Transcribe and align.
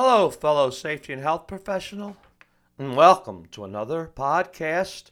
Hello, 0.00 0.30
fellow 0.30 0.70
safety 0.70 1.12
and 1.12 1.20
health 1.20 1.48
professional, 1.48 2.16
and 2.78 2.94
welcome 2.94 3.46
to 3.46 3.64
another 3.64 4.08
podcast 4.14 5.10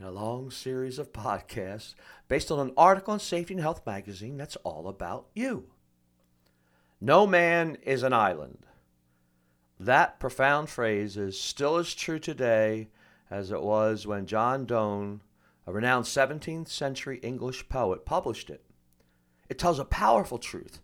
in 0.00 0.04
a 0.04 0.10
long 0.10 0.50
series 0.50 0.98
of 0.98 1.12
podcasts 1.12 1.94
based 2.26 2.50
on 2.50 2.58
an 2.58 2.74
article 2.76 3.14
in 3.14 3.20
Safety 3.20 3.54
and 3.54 3.60
Health 3.60 3.86
magazine 3.86 4.36
that's 4.36 4.56
all 4.64 4.88
about 4.88 5.28
you. 5.36 5.68
No 7.00 7.28
man 7.28 7.78
is 7.82 8.02
an 8.02 8.12
island. 8.12 8.66
That 9.78 10.18
profound 10.18 10.68
phrase 10.68 11.16
is 11.16 11.40
still 11.40 11.76
as 11.76 11.94
true 11.94 12.18
today 12.18 12.88
as 13.30 13.52
it 13.52 13.62
was 13.62 14.04
when 14.04 14.26
John 14.26 14.66
Donne, 14.66 15.20
a 15.64 15.72
renowned 15.72 16.06
17th 16.06 16.66
century 16.66 17.18
English 17.18 17.68
poet, 17.68 18.04
published 18.04 18.50
it. 18.50 18.64
It 19.48 19.60
tells 19.60 19.78
a 19.78 19.84
powerful 19.84 20.38
truth. 20.38 20.80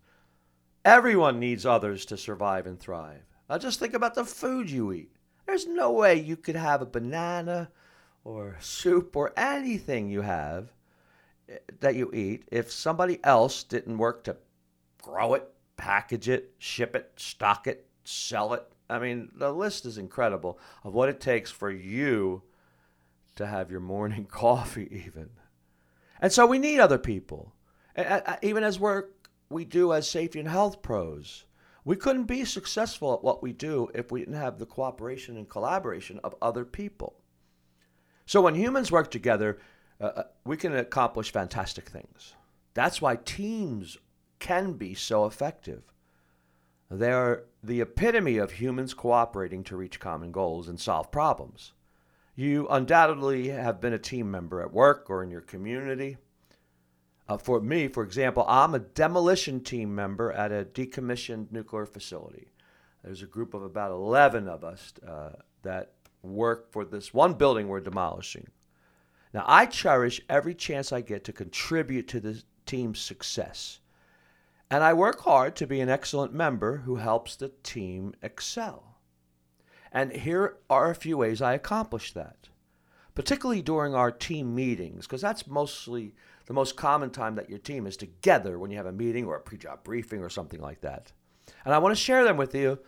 Everyone 0.85 1.41
needs 1.41 1.67
others 1.67 2.05
to 2.07 2.17
survive 2.17 2.65
and 2.65 2.79
thrive. 2.79 3.25
Now 3.51 3.59
just 3.59 3.81
think 3.81 3.95
about 3.95 4.15
the 4.15 4.25
food 4.25 4.71
you 4.71 4.93
eat. 4.93 5.11
There's 5.45 5.67
no 5.67 5.91
way 5.91 6.15
you 6.15 6.37
could 6.37 6.55
have 6.55 6.81
a 6.81 6.87
banana 6.87 7.73
or 8.23 8.57
soup 8.61 9.17
or 9.17 9.33
anything 9.37 10.09
you 10.09 10.21
have 10.21 10.73
eh, 11.49 11.59
that 11.81 11.97
you 11.97 12.13
eat 12.15 12.45
if 12.53 12.71
somebody 12.71 13.19
else 13.25 13.65
didn't 13.65 13.99
work 13.99 14.23
to 14.25 14.37
grow 15.03 15.35
it, 15.35 15.51
package 15.77 16.29
it, 16.29 16.53
ship 16.59 16.95
it, 16.95 17.11
stock 17.17 17.67
it, 17.67 17.89
sell 18.05 18.55
it. 18.55 18.65
I 18.89 19.01
mean, 19.01 19.33
the 19.35 19.53
list 19.53 19.85
is 19.85 19.99
incredible 19.99 20.61
of 20.85 20.95
what 20.95 21.09
it 21.09 21.21
takes 21.21 21.51
for 21.51 21.73
you 21.73 22.43
to 23.35 23.49
have 23.49 23.69
your 23.69 23.81
morning 23.81 24.27
coffee, 24.31 24.89
even. 24.93 25.31
And 26.21 26.31
so 26.31 26.47
we 26.47 26.61
need 26.61 26.79
other 26.79 26.99
people. 26.99 27.53
Even 28.43 28.63
as 28.63 28.79
work 28.79 29.29
we 29.49 29.65
do 29.65 29.93
as 29.93 30.09
safety 30.09 30.39
and 30.39 30.49
health 30.49 30.83
pros. 30.83 31.47
We 31.85 31.97
couldn't 31.97 32.25
be 32.25 32.45
successful 32.45 33.15
at 33.15 33.25
what 33.25 33.43
we 33.43 33.53
do 33.53 33.89
if 33.95 34.13
we 34.13 34.21
didn't 34.21 34.35
have 34.35 34.59
the 34.59 34.67
cooperation 34.67 35.37
and 35.37 35.49
collaboration 35.49 36.21
of 36.23 36.35
other 36.43 36.65
people. 36.65 37.17
So 38.27 38.41
when 38.43 38.55
humans 38.55 38.93
work 38.93 39.11
together, 39.11 39.59
uh, 40.01 40.05
uh, 40.05 40.23
we 40.45 40.57
can 40.57 40.77
accomplish 40.77 41.33
fantastic 41.33 41.89
things. 41.89 42.35
That's 42.75 43.03
why 43.03 43.17
teams 43.17 43.99
can 44.39 44.75
be 44.75 44.95
so 44.95 45.27
effective. 45.27 45.83
They're 46.91 47.45
the 47.63 47.81
epitome 47.81 48.39
of 48.39 48.53
humans 48.53 48.95
cooperating 48.95 49.65
to 49.65 49.77
reach 49.77 50.01
common 50.01 50.33
goals 50.33 50.69
and 50.69 50.79
solve 50.79 51.11
problems. 51.11 51.73
You 52.35 52.67
undoubtedly 52.69 53.49
have 53.49 53.81
been 53.81 53.93
a 53.93 53.99
team 53.99 54.31
member 54.31 54.61
at 54.61 54.73
work 54.73 55.11
or 55.11 55.23
in 55.23 55.31
your 55.31 55.41
community. 55.41 56.17
Uh, 57.31 57.39
for 57.39 57.61
me, 57.61 57.87
for 57.87 58.03
example, 58.03 58.45
I'm 58.49 58.75
a 58.75 58.81
demolition 58.81 59.61
team 59.61 59.95
member 59.95 60.33
at 60.33 60.51
a 60.51 60.65
decommissioned 60.65 61.53
nuclear 61.53 61.87
facility. 61.87 62.49
There's 63.05 63.23
a 63.23 63.27
group 63.27 63.55
of 63.55 63.63
about 63.63 63.93
11 63.93 64.49
of 64.49 64.65
us 64.65 64.93
uh, 65.07 65.35
that 65.63 65.93
work 66.25 66.73
for 66.73 66.85
this 66.85 67.15
one 67.15 67.35
building 67.35 67.69
we're 67.69 67.79
demolishing. 67.79 68.49
Now, 69.33 69.45
I 69.47 69.67
cherish 69.67 70.21
every 70.29 70.57
chance 70.57 70.93
I 70.93 71.03
get 71.03 71.23
to 71.23 71.33
contribute 71.33 72.09
to 72.09 72.19
the 72.19 72.43
team's 72.67 72.99
success. 72.99 73.79
And 74.69 74.83
I 74.83 74.93
work 74.93 75.21
hard 75.21 75.55
to 75.57 75.69
be 75.69 75.81
an 75.81 75.89
excellent 75.89 76.35
member 76.35 76.79
who 76.79 76.97
helps 76.97 77.37
the 77.37 77.53
team 77.63 78.13
excel. 78.23 78.97
And 79.93 80.11
here 80.11 80.57
are 80.69 80.91
a 80.91 80.97
few 80.97 81.17
ways 81.19 81.41
I 81.41 81.55
accomplish 81.55 82.13
that, 82.13 82.49
particularly 83.15 83.63
during 83.63 83.95
our 83.95 84.11
team 84.11 84.53
meetings, 84.53 85.07
because 85.07 85.21
that's 85.21 85.47
mostly 85.47 86.13
the 86.51 86.55
most 86.55 86.77
common 86.77 87.11
time 87.11 87.37
that 87.37 87.49
your 87.49 87.61
team 87.61 87.87
is 87.87 87.97
together 87.97 88.59
when 88.59 88.73
you 88.73 88.77
have 88.77 88.87
a 88.87 88.91
meeting 88.91 89.25
or 89.25 89.37
a 89.37 89.41
pre 89.41 89.57
job 89.57 89.85
briefing 89.85 90.21
or 90.21 90.29
something 90.29 90.61
like 90.61 90.81
that. 90.81 91.13
And 91.65 91.73
I 91.73 91.79
want 91.79 91.97
to 91.97 92.03
share 92.03 92.25
them 92.25 92.37
with 92.37 92.57
you, 92.57 92.81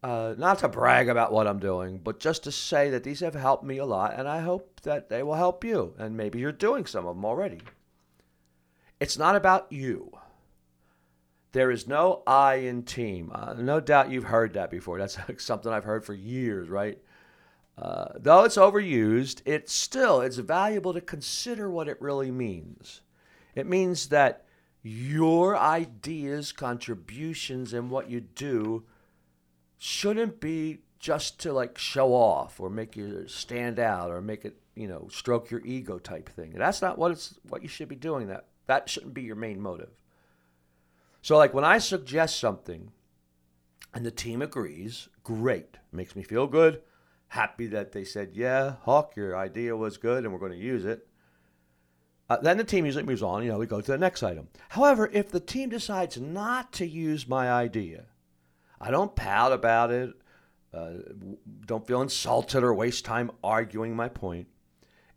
uh, 0.00 0.36
not 0.38 0.60
to 0.60 0.68
brag 0.68 1.08
about 1.08 1.32
what 1.32 1.48
I'm 1.48 1.58
doing, 1.58 1.98
but 1.98 2.20
just 2.20 2.44
to 2.44 2.52
say 2.52 2.88
that 2.90 3.02
these 3.02 3.18
have 3.18 3.34
helped 3.34 3.64
me 3.64 3.78
a 3.78 3.84
lot, 3.84 4.14
and 4.16 4.28
I 4.28 4.42
hope 4.42 4.82
that 4.82 5.08
they 5.08 5.24
will 5.24 5.34
help 5.34 5.64
you. 5.64 5.92
And 5.98 6.16
maybe 6.16 6.38
you're 6.38 6.52
doing 6.52 6.86
some 6.86 7.04
of 7.04 7.16
them 7.16 7.24
already. 7.24 7.58
It's 9.00 9.18
not 9.18 9.34
about 9.34 9.72
you. 9.72 10.16
There 11.50 11.72
is 11.72 11.88
no 11.88 12.22
I 12.28 12.54
in 12.54 12.84
team. 12.84 13.32
Uh, 13.34 13.54
no 13.54 13.80
doubt 13.80 14.12
you've 14.12 14.22
heard 14.22 14.54
that 14.54 14.70
before. 14.70 15.00
That's 15.00 15.18
something 15.38 15.72
I've 15.72 15.82
heard 15.82 16.04
for 16.04 16.14
years, 16.14 16.68
right? 16.68 16.96
Uh, 17.80 18.12
though 18.14 18.44
it's 18.44 18.58
overused, 18.58 19.40
it's 19.46 19.72
still 19.72 20.20
it's 20.20 20.36
valuable 20.36 20.92
to 20.92 21.00
consider 21.00 21.70
what 21.70 21.88
it 21.88 22.00
really 22.00 22.30
means. 22.30 23.00
It 23.54 23.66
means 23.66 24.08
that 24.10 24.44
your 24.82 25.56
ideas, 25.56 26.52
contributions, 26.52 27.72
and 27.72 27.90
what 27.90 28.10
you 28.10 28.20
do 28.20 28.84
shouldn't 29.78 30.40
be 30.40 30.80
just 30.98 31.40
to 31.40 31.54
like 31.54 31.78
show 31.78 32.12
off 32.12 32.60
or 32.60 32.68
make 32.68 32.96
you 32.96 33.26
stand 33.26 33.78
out 33.78 34.10
or 34.10 34.20
make 34.20 34.44
it 34.44 34.60
you 34.74 34.86
know 34.86 35.08
stroke 35.10 35.50
your 35.50 35.64
ego 35.64 35.98
type 35.98 36.28
thing. 36.28 36.52
That's 36.54 36.82
not 36.82 36.98
what 36.98 37.12
it's 37.12 37.38
what 37.48 37.62
you 37.62 37.68
should 37.68 37.88
be 37.88 37.96
doing. 37.96 38.28
That 38.28 38.44
that 38.66 38.90
shouldn't 38.90 39.14
be 39.14 39.22
your 39.22 39.36
main 39.36 39.58
motive. 39.58 39.90
So 41.22 41.38
like 41.38 41.54
when 41.54 41.64
I 41.64 41.78
suggest 41.78 42.38
something 42.38 42.92
and 43.94 44.04
the 44.04 44.10
team 44.10 44.42
agrees, 44.42 45.08
great, 45.24 45.78
makes 45.92 46.14
me 46.14 46.22
feel 46.22 46.46
good 46.46 46.82
happy 47.30 47.68
that 47.68 47.92
they 47.92 48.02
said, 48.02 48.32
yeah, 48.34 48.74
Hawk, 48.82 49.14
your 49.14 49.36
idea 49.36 49.76
was 49.76 49.96
good 49.96 50.24
and 50.24 50.32
we're 50.32 50.40
going 50.40 50.50
to 50.52 50.58
use 50.58 50.84
it. 50.84 51.06
Uh, 52.28 52.36
then 52.42 52.56
the 52.56 52.64
team 52.64 52.84
usually 52.84 53.04
moves 53.04 53.22
on. 53.22 53.42
You 53.44 53.50
know, 53.50 53.58
we 53.58 53.66
go 53.66 53.80
to 53.80 53.92
the 53.92 53.98
next 53.98 54.24
item. 54.24 54.48
However, 54.68 55.08
if 55.12 55.30
the 55.30 55.38
team 55.38 55.68
decides 55.68 56.18
not 56.20 56.72
to 56.74 56.86
use 56.86 57.28
my 57.28 57.50
idea, 57.50 58.06
I 58.80 58.90
don't 58.90 59.14
pout 59.14 59.52
about 59.52 59.92
it, 59.92 60.12
uh, 60.74 60.90
don't 61.66 61.86
feel 61.86 62.02
insulted 62.02 62.64
or 62.64 62.74
waste 62.74 63.04
time 63.04 63.30
arguing 63.44 63.94
my 63.94 64.08
point. 64.08 64.48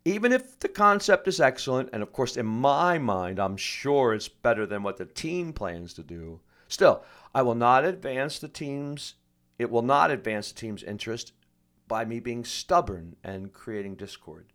Even 0.04 0.30
if 0.30 0.58
the 0.60 0.68
concept 0.68 1.26
is 1.26 1.40
excellent, 1.40 1.88
and 1.92 2.02
of 2.02 2.12
course, 2.12 2.36
in 2.36 2.46
my 2.46 2.96
mind, 2.96 3.40
I'm 3.40 3.56
sure 3.56 4.14
it's 4.14 4.28
better 4.28 4.66
than 4.66 4.84
what 4.84 4.98
the 4.98 5.06
team 5.06 5.52
plans 5.52 5.94
to 5.94 6.04
do, 6.04 6.40
still, 6.68 7.02
I 7.34 7.42
will 7.42 7.54
not 7.56 7.84
advance 7.84 8.38
the 8.38 8.48
team's. 8.48 9.14
It 9.58 9.70
will 9.70 9.82
not 9.82 10.10
advance 10.10 10.52
the 10.52 10.60
team's 10.60 10.82
interest 10.82 11.32
by 11.88 12.04
me 12.04 12.20
being 12.20 12.44
stubborn 12.44 13.16
and 13.22 13.52
creating 13.52 13.96
discord. 13.96 14.52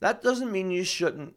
That 0.00 0.22
doesn't 0.22 0.52
mean 0.52 0.70
you 0.70 0.84
shouldn't 0.84 1.34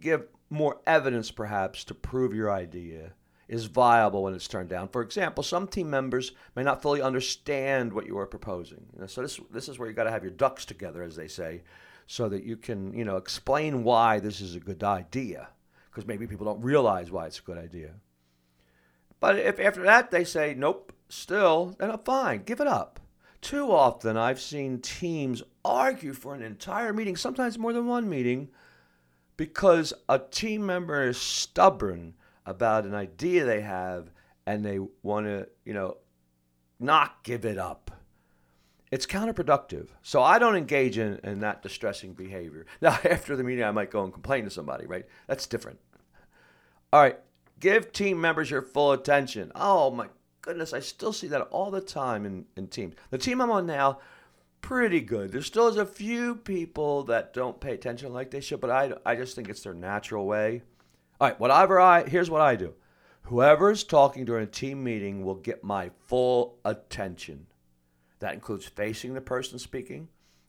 give 0.00 0.26
more 0.50 0.80
evidence, 0.86 1.30
perhaps, 1.30 1.84
to 1.84 1.94
prove 1.94 2.34
your 2.34 2.50
idea 2.50 3.12
is 3.52 3.66
viable 3.66 4.22
when 4.22 4.34
it's 4.34 4.48
turned 4.48 4.70
down. 4.70 4.88
For 4.88 5.02
example, 5.02 5.44
some 5.44 5.68
team 5.68 5.90
members 5.90 6.32
may 6.56 6.62
not 6.62 6.80
fully 6.80 7.02
understand 7.02 7.92
what 7.92 8.06
you 8.06 8.16
are 8.18 8.26
proposing. 8.26 8.86
You 8.94 9.02
know, 9.02 9.06
so 9.06 9.20
this 9.20 9.38
this 9.50 9.68
is 9.68 9.78
where 9.78 9.88
you 9.88 9.94
got 9.94 10.04
to 10.04 10.10
have 10.10 10.22
your 10.22 10.32
ducks 10.32 10.64
together, 10.64 11.02
as 11.02 11.16
they 11.16 11.28
say, 11.28 11.62
so 12.06 12.30
that 12.30 12.44
you 12.44 12.56
can 12.56 12.94
you 12.94 13.04
know 13.04 13.18
explain 13.18 13.84
why 13.84 14.20
this 14.20 14.40
is 14.40 14.54
a 14.54 14.60
good 14.60 14.82
idea. 14.82 15.48
Because 15.90 16.06
maybe 16.06 16.26
people 16.26 16.46
don't 16.46 16.62
realize 16.62 17.10
why 17.10 17.26
it's 17.26 17.40
a 17.40 17.42
good 17.42 17.58
idea. 17.58 17.90
But 19.20 19.38
if 19.38 19.60
after 19.60 19.82
that 19.82 20.10
they 20.10 20.24
say 20.24 20.54
nope, 20.56 20.90
still, 21.10 21.76
then 21.78 21.94
fine, 22.06 22.44
give 22.44 22.60
it 22.60 22.66
up. 22.66 23.00
Too 23.42 23.72
often, 23.72 24.16
I've 24.16 24.40
seen 24.40 24.80
teams 24.80 25.42
argue 25.64 26.12
for 26.12 26.34
an 26.34 26.42
entire 26.42 26.92
meeting, 26.92 27.16
sometimes 27.16 27.58
more 27.58 27.72
than 27.72 27.86
one 27.86 28.08
meeting, 28.08 28.48
because 29.36 29.92
a 30.08 30.20
team 30.20 30.64
member 30.64 31.08
is 31.08 31.18
stubborn 31.18 32.14
about 32.46 32.84
an 32.84 32.94
idea 32.94 33.44
they 33.44 33.60
have 33.60 34.10
and 34.46 34.64
they 34.64 34.78
want 35.02 35.26
to, 35.26 35.48
you 35.64 35.74
know, 35.74 35.96
not 36.78 37.24
give 37.24 37.44
it 37.44 37.58
up. 37.58 37.90
It's 38.92 39.06
counterproductive. 39.06 39.88
So 40.02 40.22
I 40.22 40.38
don't 40.38 40.56
engage 40.56 40.98
in, 40.98 41.18
in 41.24 41.40
that 41.40 41.62
distressing 41.62 42.12
behavior. 42.12 42.66
Now, 42.80 42.98
after 43.04 43.34
the 43.36 43.42
meeting, 43.42 43.64
I 43.64 43.70
might 43.72 43.90
go 43.90 44.04
and 44.04 44.12
complain 44.12 44.44
to 44.44 44.50
somebody, 44.50 44.86
right? 44.86 45.06
That's 45.26 45.46
different. 45.46 45.80
All 46.92 47.00
right, 47.00 47.18
give 47.58 47.90
team 47.90 48.20
members 48.20 48.50
your 48.50 48.62
full 48.62 48.92
attention. 48.92 49.50
Oh 49.56 49.90
my 49.90 50.08
goodness, 50.42 50.72
I 50.72 50.80
still 50.80 51.12
see 51.12 51.28
that 51.28 51.42
all 51.42 51.70
the 51.70 51.80
time 51.80 52.26
in, 52.26 52.44
in 52.56 52.66
teams. 52.66 52.94
The 53.10 53.18
team 53.18 53.40
I'm 53.40 53.50
on 53.50 53.64
now, 53.66 54.00
pretty 54.60 55.00
good. 55.00 55.32
There 55.32 55.42
still 55.42 55.68
is 55.68 55.76
a 55.76 55.86
few 55.86 56.34
people 56.34 57.04
that 57.04 57.32
don't 57.32 57.60
pay 57.60 57.72
attention 57.72 58.12
like 58.12 58.30
they 58.30 58.40
should, 58.40 58.60
but 58.60 58.70
I, 58.70 58.92
I 59.06 59.16
just 59.16 59.34
think 59.34 59.48
it's 59.48 59.62
their 59.62 59.74
natural 59.74 60.26
way. 60.26 60.62
All 61.20 61.28
right, 61.28 61.40
whatever 61.40 61.80
I, 61.80 62.04
here's 62.04 62.30
what 62.30 62.40
I 62.40 62.56
do. 62.56 62.74
Whoever's 63.22 63.84
talking 63.84 64.24
during 64.24 64.44
a 64.44 64.50
team 64.50 64.82
meeting 64.82 65.24
will 65.24 65.36
get 65.36 65.62
my 65.62 65.90
full 66.06 66.58
attention. 66.64 67.46
That 68.18 68.34
includes 68.34 68.66
facing 68.66 69.14
the 69.14 69.20
person 69.20 69.58
speaking, 69.58 70.08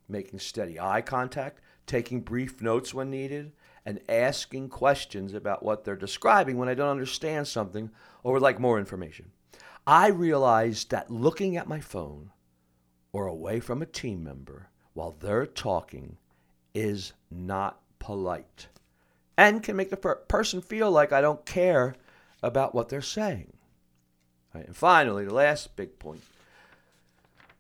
making 0.10 0.39
steady 0.39 0.80
eye 0.80 1.01
contact, 1.01 1.62
taking 1.86 2.22
brief 2.22 2.62
notes 2.62 2.94
when 2.94 3.12
needed, 3.12 3.51
and 3.86 4.00
asking 4.10 4.69
questions 4.69 5.34
about 5.34 5.63
what 5.63 5.84
they're 5.84 5.96
describing 5.96 6.57
when 6.57 6.69
I 6.69 6.74
don't 6.74 6.89
understand 6.89 7.48
something 7.48 7.92
or 8.24 8.34
would 8.34 8.42
like 8.42 8.60
more 8.60 8.80
information. 8.80 9.31
I 9.86 10.08
realized 10.08 10.92
that 10.92 11.12
looking 11.12 11.58
at 11.58 11.68
my 11.68 11.80
phone 11.80 12.32
or 13.12 13.28
away 13.28 13.60
from 13.60 13.82
a 13.82 13.88
team 13.88 14.24
member 14.24 14.70
while 14.94 15.16
they're 15.20 15.46
talking 15.46 16.18
is 16.74 17.14
not 17.30 17.82
polite 18.00 18.68
and 19.38 19.64
can 19.64 19.76
make 19.76 19.90
the 19.90 19.98
per- 19.98 20.16
person 20.16 20.62
feel 20.62 20.92
like 20.92 21.12
I 21.12 21.22
don't 21.22 21.46
care 21.46 21.96
about 22.42 22.74
what 22.74 22.90
they're 22.90 23.02
saying. 23.02 23.54
Right, 24.54 24.68
and 24.68 24.76
finally, 24.76 25.26
the 25.26 25.34
last 25.34 25.76
big 25.76 25.98
point 26.00 26.22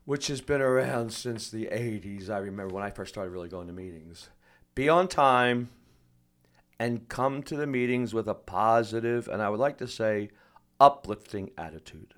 which 0.05 0.27
has 0.27 0.41
been 0.41 0.61
around 0.61 1.11
since 1.11 1.49
the 1.49 1.65
80s. 1.65 2.29
I 2.29 2.39
remember 2.39 2.73
when 2.73 2.83
I 2.83 2.89
first 2.89 3.13
started 3.13 3.31
really 3.31 3.49
going 3.49 3.67
to 3.67 3.73
meetings. 3.73 4.29
Be 4.75 4.89
on 4.89 5.07
time 5.07 5.69
and 6.79 7.07
come 7.07 7.43
to 7.43 7.55
the 7.55 7.67
meetings 7.67 8.13
with 8.13 8.27
a 8.27 8.33
positive, 8.33 9.27
and 9.27 9.41
I 9.41 9.49
would 9.49 9.59
like 9.59 9.77
to 9.77 9.87
say, 9.87 10.29
uplifting 10.79 11.51
attitude. 11.57 12.13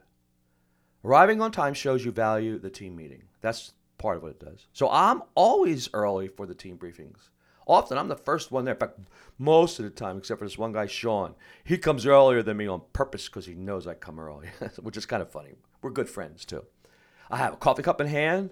Arriving 1.04 1.42
on 1.42 1.52
time 1.52 1.74
shows 1.74 2.04
you 2.04 2.12
value 2.12 2.58
the 2.58 2.70
team 2.70 2.96
meeting. 2.96 3.24
That's 3.42 3.74
part 3.98 4.18
of 4.18 4.24
what 4.24 4.32
it 4.32 4.40
does. 4.40 4.68
So 4.74 4.90
I'm 4.90 5.22
always 5.36 5.90
early 5.94 6.28
for 6.28 6.46
the 6.46 6.56
team 6.56 6.78
briefings. 6.78 7.30
Often 7.68 7.98
I'm 7.98 8.08
the 8.08 8.16
first 8.16 8.52
one 8.52 8.66
there. 8.66 8.74
In 8.74 8.80
fact, 8.80 9.00
most 9.38 9.80
of 9.80 9.86
the 9.86 9.92
time, 9.92 10.18
except 10.18 10.40
for 10.40 10.46
this 10.46 10.58
one 10.58 10.72
guy, 10.72 10.86
Sean, 10.86 11.36
he 11.64 11.78
comes 11.78 12.06
earlier 12.06 12.44
than 12.44 12.58
me 12.58 12.68
on 12.68 12.82
purpose 12.94 13.28
because 13.28 13.46
he 13.46 13.56
knows 13.56 13.88
I 13.88 13.96
come 13.96 14.20
early, 14.20 14.50
which 14.82 14.98
is 14.98 15.06
kind 15.06 15.22
of 15.22 15.32
funny. 15.32 15.54
We're 15.82 15.92
good 15.92 16.10
friends 16.10 16.46
too. 16.46 16.66
I 17.30 17.38
have 17.38 17.54
a 17.54 17.58
coffee 17.58 17.84
cup 17.84 18.02
in 18.02 18.08
hand. 18.08 18.52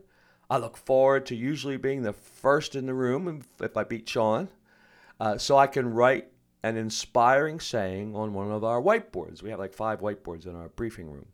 I 0.49 0.57
look 0.57 0.77
forward 0.77 1.25
to 1.27 1.35
usually 1.35 1.77
being 1.77 2.01
the 2.01 2.13
first 2.13 2.75
in 2.75 2.85
the 2.85 2.93
room 2.93 3.43
if 3.59 3.77
I 3.77 3.83
beat 3.83 4.09
Sean, 4.09 4.49
uh, 5.19 5.37
so 5.37 5.57
I 5.57 5.67
can 5.67 5.93
write 5.93 6.27
an 6.63 6.77
inspiring 6.77 7.59
saying 7.59 8.15
on 8.15 8.33
one 8.33 8.49
of 8.49 8.63
our 8.63 8.81
whiteboards. 8.81 9.43
We 9.43 9.49
have 9.49 9.59
like 9.59 9.73
five 9.73 9.99
whiteboards 9.99 10.47
in 10.47 10.55
our 10.55 10.69
briefing 10.69 11.11
room. 11.11 11.27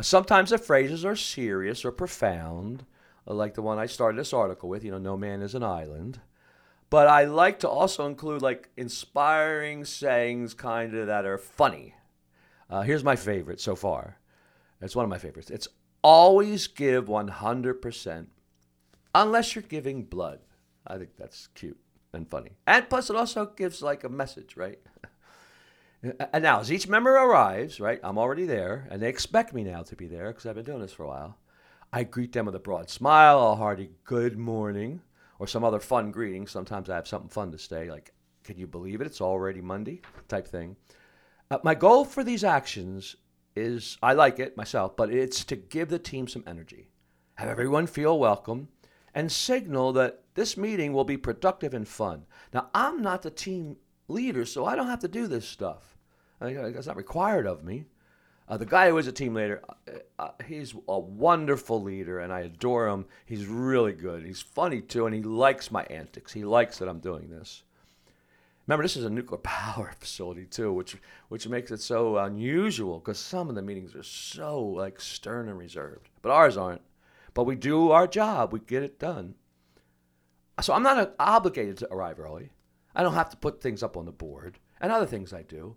Sometimes 0.00 0.50
the 0.50 0.58
phrases 0.58 1.04
are 1.04 1.16
serious 1.16 1.84
or 1.84 1.90
profound, 1.90 2.86
like 3.26 3.54
the 3.54 3.62
one 3.62 3.78
I 3.78 3.86
started 3.86 4.18
this 4.18 4.32
article 4.32 4.68
with, 4.68 4.84
you 4.84 4.92
know, 4.92 4.98
no 4.98 5.16
man 5.16 5.42
is 5.42 5.54
an 5.54 5.64
island. 5.64 6.20
But 6.88 7.06
I 7.06 7.24
like 7.24 7.58
to 7.60 7.68
also 7.68 8.06
include 8.06 8.40
like 8.40 8.70
inspiring 8.76 9.84
sayings 9.84 10.54
kind 10.54 10.94
of 10.94 11.08
that 11.08 11.26
are 11.26 11.38
funny. 11.38 11.94
Uh, 12.70 12.82
here's 12.82 13.04
my 13.04 13.16
favorite 13.16 13.60
so 13.60 13.74
far. 13.74 14.18
It's 14.80 14.96
one 14.96 15.04
of 15.04 15.10
my 15.10 15.18
favorites. 15.18 15.50
It's 15.50 15.68
always 16.02 16.66
give 16.66 17.06
100% 17.06 18.26
unless 19.14 19.54
you're 19.54 19.62
giving 19.62 20.04
blood. 20.04 20.40
I 20.86 20.96
think 20.96 21.10
that's 21.16 21.48
cute 21.48 21.78
and 22.12 22.28
funny. 22.28 22.56
And 22.66 22.88
plus, 22.88 23.10
it 23.10 23.16
also 23.16 23.46
gives 23.46 23.82
like 23.82 24.04
a 24.04 24.08
message, 24.08 24.56
right? 24.56 24.78
And 26.32 26.42
now, 26.42 26.60
as 26.60 26.72
each 26.72 26.88
member 26.88 27.14
arrives, 27.14 27.78
right, 27.78 28.00
I'm 28.02 28.16
already 28.16 28.46
there, 28.46 28.88
and 28.90 29.02
they 29.02 29.10
expect 29.10 29.52
me 29.52 29.64
now 29.64 29.82
to 29.82 29.94
be 29.94 30.06
there 30.06 30.28
because 30.28 30.46
I've 30.46 30.54
been 30.54 30.64
doing 30.64 30.80
this 30.80 30.94
for 30.94 31.02
a 31.02 31.08
while. 31.08 31.36
I 31.92 32.04
greet 32.04 32.32
them 32.32 32.46
with 32.46 32.54
a 32.54 32.58
broad 32.58 32.88
smile, 32.88 33.52
a 33.52 33.56
hearty 33.56 33.90
good 34.04 34.38
morning, 34.38 35.02
or 35.38 35.46
some 35.46 35.62
other 35.62 35.78
fun 35.78 36.10
greeting. 36.10 36.46
Sometimes 36.46 36.88
I 36.88 36.94
have 36.94 37.06
something 37.06 37.28
fun 37.28 37.52
to 37.52 37.58
say, 37.58 37.90
like, 37.90 38.14
can 38.44 38.56
you 38.56 38.66
believe 38.66 39.02
it? 39.02 39.06
It's 39.06 39.20
already 39.20 39.60
Monday, 39.60 40.00
type 40.26 40.48
thing. 40.48 40.76
Uh, 41.50 41.58
my 41.64 41.74
goal 41.74 42.06
for 42.06 42.24
these 42.24 42.44
actions 42.44 43.16
is 43.54 43.98
I 44.02 44.14
like 44.14 44.38
it 44.38 44.56
myself, 44.56 44.96
but 44.96 45.12
it's 45.12 45.44
to 45.44 45.56
give 45.56 45.90
the 45.90 45.98
team 45.98 46.28
some 46.28 46.44
energy, 46.46 46.88
have 47.34 47.48
everyone 47.48 47.86
feel 47.86 48.18
welcome, 48.18 48.68
and 49.14 49.30
signal 49.30 49.92
that 49.94 50.22
this 50.34 50.56
meeting 50.56 50.92
will 50.92 51.04
be 51.04 51.16
productive 51.16 51.74
and 51.74 51.86
fun. 51.86 52.24
Now, 52.52 52.68
I'm 52.74 53.02
not 53.02 53.22
the 53.22 53.30
team 53.30 53.76
leader, 54.08 54.44
so 54.44 54.64
I 54.64 54.76
don't 54.76 54.86
have 54.86 55.00
to 55.00 55.08
do 55.08 55.26
this 55.26 55.46
stuff. 55.46 55.96
It's 56.40 56.86
not 56.86 56.96
required 56.96 57.46
of 57.46 57.64
me. 57.64 57.86
Uh, 58.50 58.56
the 58.56 58.66
guy 58.66 58.88
who 58.88 58.98
is 58.98 59.06
a 59.06 59.12
team 59.12 59.34
leader, 59.34 59.62
uh, 59.68 59.92
uh, 60.18 60.30
he's 60.44 60.74
a 60.88 60.98
wonderful 60.98 61.80
leader, 61.80 62.18
and 62.18 62.32
I 62.32 62.40
adore 62.40 62.88
him. 62.88 63.06
He's 63.24 63.46
really 63.46 63.92
good. 63.92 64.24
He's 64.24 64.42
funny 64.42 64.80
too, 64.80 65.06
and 65.06 65.14
he 65.14 65.22
likes 65.22 65.70
my 65.70 65.84
antics. 65.84 66.32
He 66.32 66.42
likes 66.42 66.78
that 66.78 66.88
I'm 66.88 66.98
doing 66.98 67.30
this. 67.30 67.62
Remember, 68.66 68.82
this 68.82 68.96
is 68.96 69.04
a 69.04 69.10
nuclear 69.10 69.38
power 69.42 69.92
facility 70.00 70.46
too, 70.46 70.72
which 70.72 70.96
which 71.28 71.46
makes 71.46 71.70
it 71.70 71.80
so 71.80 72.18
unusual 72.18 72.98
because 72.98 73.20
some 73.20 73.48
of 73.48 73.54
the 73.54 73.62
meetings 73.62 73.94
are 73.94 74.02
so 74.02 74.60
like 74.60 75.00
stern 75.00 75.48
and 75.48 75.56
reserved, 75.56 76.08
but 76.20 76.32
ours 76.32 76.56
aren't. 76.56 76.82
But 77.34 77.44
we 77.44 77.54
do 77.54 77.90
our 77.90 78.06
job. 78.06 78.52
We 78.52 78.60
get 78.60 78.82
it 78.82 78.98
done. 78.98 79.34
So 80.60 80.74
I'm 80.74 80.82
not 80.82 81.14
obligated 81.18 81.78
to 81.78 81.92
arrive 81.92 82.20
early. 82.20 82.50
I 82.94 83.02
don't 83.02 83.14
have 83.14 83.30
to 83.30 83.36
put 83.36 83.62
things 83.62 83.82
up 83.82 83.96
on 83.96 84.04
the 84.04 84.12
board 84.12 84.58
and 84.80 84.92
other 84.92 85.06
things 85.06 85.32
I 85.32 85.42
do. 85.42 85.76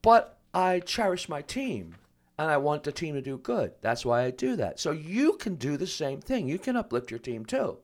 But 0.00 0.38
I 0.52 0.80
cherish 0.80 1.28
my 1.28 1.42
team 1.42 1.96
and 2.38 2.50
I 2.50 2.56
want 2.56 2.84
the 2.84 2.92
team 2.92 3.14
to 3.14 3.22
do 3.22 3.38
good. 3.38 3.72
That's 3.80 4.04
why 4.04 4.22
I 4.22 4.30
do 4.30 4.56
that. 4.56 4.80
So 4.80 4.90
you 4.90 5.34
can 5.34 5.56
do 5.56 5.76
the 5.76 5.86
same 5.86 6.20
thing. 6.20 6.48
You 6.48 6.58
can 6.58 6.76
uplift 6.76 7.10
your 7.10 7.20
team 7.20 7.44
too. 7.44 7.78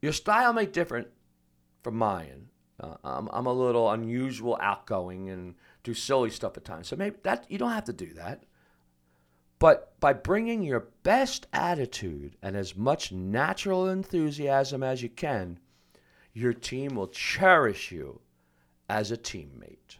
Your 0.00 0.12
style 0.12 0.52
may 0.52 0.66
differ 0.66 1.06
from 1.82 1.96
mine. 1.96 2.48
Uh, 2.80 2.94
I'm, 3.02 3.28
I'm 3.32 3.46
a 3.46 3.52
little 3.52 3.90
unusual, 3.90 4.56
outgoing, 4.60 5.28
and 5.30 5.54
do 5.82 5.94
silly 5.94 6.30
stuff 6.30 6.56
at 6.56 6.64
times. 6.64 6.88
So 6.88 6.96
maybe 6.96 7.16
that 7.24 7.46
you 7.48 7.58
don't 7.58 7.72
have 7.72 7.84
to 7.84 7.92
do 7.92 8.12
that. 8.14 8.44
But 9.58 9.98
by 9.98 10.12
bringing 10.12 10.62
your 10.62 10.88
best 11.02 11.46
attitude 11.52 12.36
and 12.42 12.56
as 12.56 12.76
much 12.76 13.10
natural 13.10 13.88
enthusiasm 13.88 14.82
as 14.82 15.02
you 15.02 15.08
can, 15.08 15.58
your 16.32 16.52
team 16.52 16.94
will 16.94 17.08
cherish 17.08 17.90
you 17.90 18.20
as 18.88 19.10
a 19.10 19.16
teammate. 19.16 19.98